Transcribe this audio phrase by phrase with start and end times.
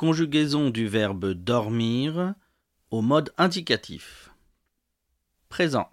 [0.00, 2.34] Conjugaison du verbe dormir
[2.90, 4.30] au mode indicatif.
[5.50, 5.90] Présent.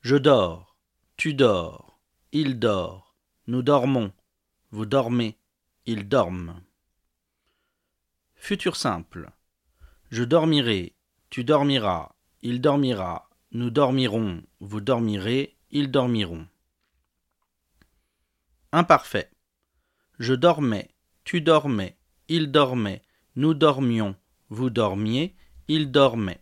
[0.00, 0.76] Je dors,
[1.16, 2.00] tu dors,
[2.32, 3.14] il dort,
[3.46, 4.12] nous dormons,
[4.72, 5.38] vous dormez,
[5.86, 6.60] ils dorment.
[8.34, 9.30] Futur simple.
[10.10, 10.96] Je dormirai,
[11.30, 16.48] tu dormiras, il dormira, nous dormirons, vous dormirez, ils dormiront.
[18.72, 19.30] Imparfait.
[20.18, 20.90] Je dormais,
[21.22, 21.96] tu dormais,
[22.28, 23.02] il dormait,
[23.36, 24.16] nous dormions,
[24.48, 25.34] vous dormiez,
[25.68, 26.40] il dormait.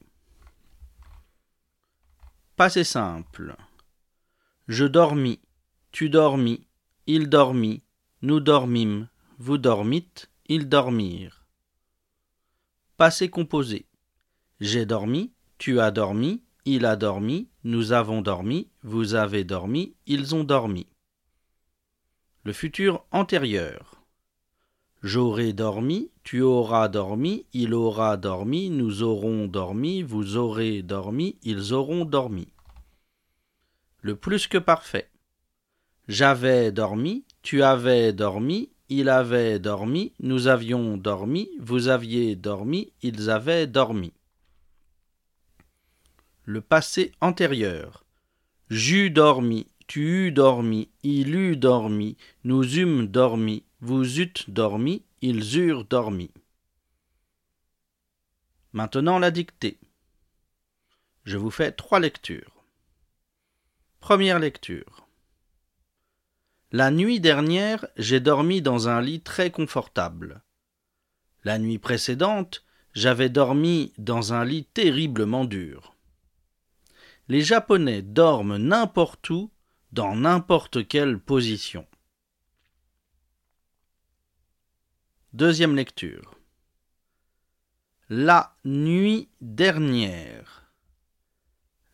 [2.56, 3.56] Passé simple.
[4.68, 5.40] Je dormis,
[5.92, 6.66] tu dormis,
[7.06, 7.82] il dormit,
[8.22, 9.08] nous dormîmes,
[9.38, 11.44] vous dormîtes, ils dormirent.
[12.96, 13.86] Passé composé.
[14.60, 20.34] J'ai dormi, tu as dormi, il a dormi, nous avons dormi, vous avez dormi, ils
[20.34, 20.86] ont dormi.
[22.44, 23.93] Le futur antérieur.
[25.04, 31.74] J'aurai dormi, tu auras dormi, il aura dormi, nous aurons dormi, vous aurez dormi, ils
[31.74, 32.48] auront dormi.
[34.00, 35.10] Le plus que parfait.
[36.08, 43.28] J'avais dormi, tu avais dormi, il avait dormi, nous avions dormi, vous aviez dormi, ils
[43.28, 44.14] avaient dormi.
[46.44, 48.06] Le passé antérieur.
[48.70, 55.58] J'eus dormi, tu eus dormi, il eut dormi, nous eûmes dormi, vous eûtes dormi, ils
[55.58, 56.30] eurent dormi.
[58.72, 59.78] Maintenant la dictée.
[61.24, 62.64] Je vous fais trois lectures.
[64.00, 65.06] Première lecture.
[66.72, 70.42] La nuit dernière, j'ai dormi dans un lit très confortable.
[71.44, 72.64] La nuit précédente,
[72.94, 75.94] j'avais dormi dans un lit terriblement dur.
[77.28, 79.52] Les Japonais dorment n'importe où,
[79.92, 81.86] dans n'importe quelle position.
[85.34, 86.38] Deuxième lecture.
[88.08, 90.70] La nuit dernière.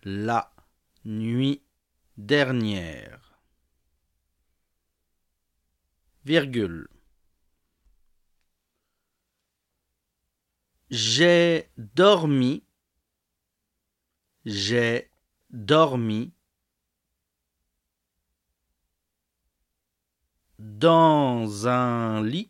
[0.02, 0.52] La
[1.06, 1.62] nuit
[2.18, 3.40] dernière.
[6.26, 6.86] Virgule.
[10.90, 12.62] J'ai dormi.
[14.44, 15.10] J'ai
[15.48, 16.34] dormi.
[20.58, 22.49] Dans un lit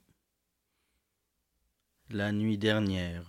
[2.11, 3.25] la nuit dernière.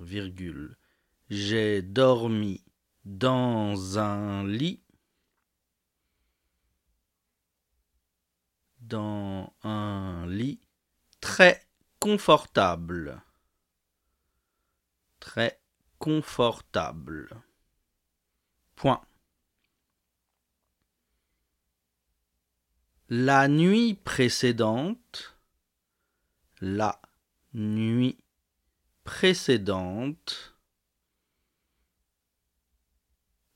[1.29, 2.63] J'ai dormi
[3.05, 4.81] dans un lit.
[8.79, 10.59] Dans un lit
[11.21, 11.65] très
[11.99, 13.21] confortable.
[15.19, 15.61] Très
[15.99, 17.29] confortable.
[18.75, 19.01] Point.
[23.09, 25.37] La nuit précédente.
[26.59, 27.01] La
[27.53, 28.17] nuit
[29.03, 30.55] précédente,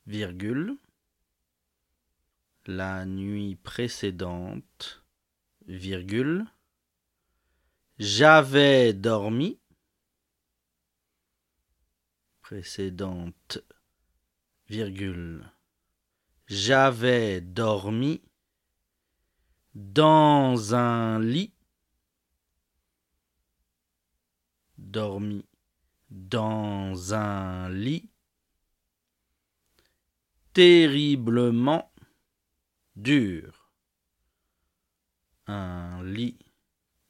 [0.08, 0.78] virgule,
[2.66, 5.04] la nuit précédente,
[5.68, 6.46] virgule,
[8.00, 9.60] j'avais dormi,
[12.42, 13.60] précédente,
[14.68, 15.52] virgule,
[16.48, 18.22] j'avais dormi
[19.74, 21.55] dans un lit
[24.96, 25.46] dormi
[26.10, 28.10] dans un lit
[30.54, 31.92] terriblement
[32.96, 33.74] dur.
[35.48, 36.40] Un lit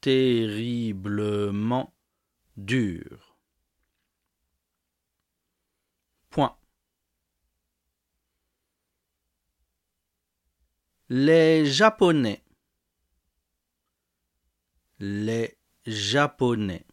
[0.00, 1.94] terriblement
[2.56, 3.38] dur.
[6.28, 6.56] Point.
[11.08, 12.42] Les Japonais.
[14.98, 16.84] Les Japonais.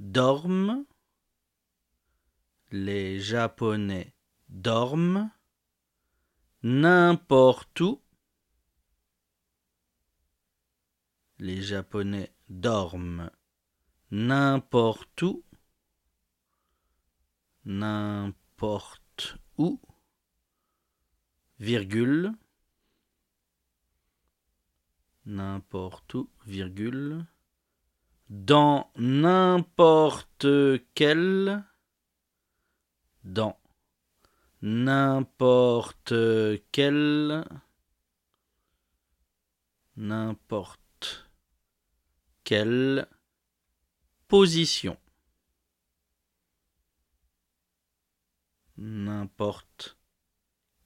[0.00, 0.86] Dorment,
[2.70, 4.14] les Japonais
[4.48, 5.30] dorment,
[6.62, 8.00] n'importe où,
[11.38, 13.30] les Japonais dorment,
[14.10, 15.44] n'importe où,
[17.66, 19.78] n'importe où,
[25.26, 26.26] n'importe où,
[28.30, 30.46] dans n'importe
[30.94, 31.64] quel
[33.24, 33.58] dans
[34.62, 36.14] n'importe
[36.70, 37.44] quel
[39.96, 41.28] n'importe
[42.44, 43.08] quelle
[44.28, 44.96] position.
[48.76, 49.98] N'importe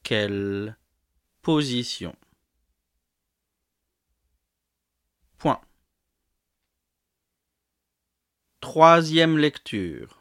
[0.02, 0.76] quelle
[1.42, 2.16] position
[5.36, 5.60] point
[8.76, 10.18] Troisième lecture.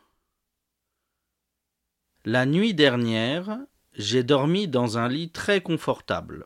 [2.23, 3.57] La nuit dernière,
[3.93, 6.45] j'ai dormi dans un lit très confortable.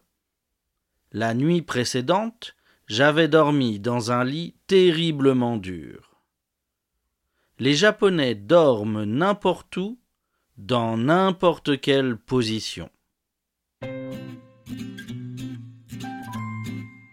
[1.12, 2.56] La nuit précédente,
[2.86, 6.22] j'avais dormi dans un lit terriblement dur.
[7.60, 10.00] Les Japonais dorment n'importe où,
[10.56, 12.90] dans n'importe quelle position.